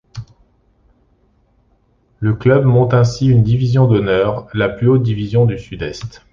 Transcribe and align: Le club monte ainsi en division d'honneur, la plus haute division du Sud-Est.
Le 2.21 2.33
club 2.33 2.65
monte 2.65 2.95
ainsi 2.95 3.31
en 3.35 3.37
division 3.37 3.85
d'honneur, 3.85 4.47
la 4.51 4.67
plus 4.67 4.87
haute 4.89 5.03
division 5.03 5.45
du 5.45 5.59
Sud-Est. 5.59 6.23